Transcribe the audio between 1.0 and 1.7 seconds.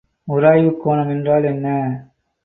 என்றால் என்ன?